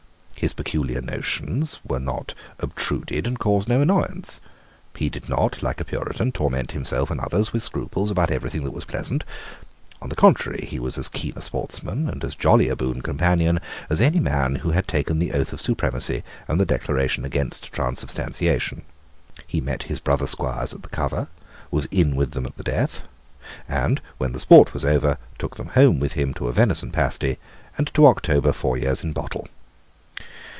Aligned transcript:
His 0.41 0.53
peculiar 0.53 1.01
notions 1.01 1.79
were 1.85 1.99
not 1.99 2.33
obtruded, 2.59 3.27
and 3.27 3.37
caused 3.37 3.69
no 3.69 3.81
annoyance. 3.81 4.41
He 4.97 5.07
did 5.07 5.29
not, 5.29 5.61
like 5.61 5.79
a 5.79 5.85
Puritan, 5.85 6.31
torment 6.31 6.71
himself 6.71 7.11
and 7.11 7.19
others 7.21 7.53
with 7.53 7.61
scruples 7.61 8.09
about 8.09 8.31
everything 8.31 8.63
that 8.63 8.71
was 8.73 8.83
pleasant. 8.83 9.23
On 10.01 10.09
the 10.09 10.15
contrary, 10.15 10.65
he 10.65 10.79
was 10.79 10.97
as 10.97 11.09
keen 11.09 11.33
a 11.35 11.41
sportsman, 11.43 12.09
and 12.09 12.23
as 12.23 12.33
jolly 12.33 12.69
a 12.69 12.75
boon 12.75 13.03
companion, 13.03 13.59
as 13.87 14.01
any 14.01 14.19
man 14.19 14.55
who 14.55 14.71
had 14.71 14.87
taken 14.87 15.19
the 15.19 15.31
oath 15.31 15.53
of 15.53 15.61
supremacy 15.61 16.23
and 16.47 16.59
the 16.59 16.65
declaration 16.65 17.23
against 17.23 17.71
transubstantiation. 17.71 18.81
He 19.45 19.61
met 19.61 19.83
his 19.83 19.99
brother 19.99 20.25
squires 20.25 20.73
at 20.73 20.81
the 20.81 20.89
cover, 20.89 21.27
was 21.69 21.85
in 21.91 22.15
with 22.15 22.31
them 22.31 22.47
at 22.47 22.57
the 22.57 22.63
death, 22.63 23.03
and, 23.69 24.01
when 24.17 24.33
the 24.33 24.39
sport 24.39 24.73
was 24.73 24.83
over, 24.85 25.19
took 25.37 25.57
them 25.57 25.67
home 25.77 25.99
with 25.99 26.13
him 26.13 26.33
to 26.33 26.47
a 26.47 26.51
venison 26.51 26.89
pasty 26.91 27.37
and 27.77 27.93
to 27.93 28.07
October 28.07 28.51
four 28.51 28.75
years 28.75 29.03
in 29.03 29.13
bottle. 29.13 29.47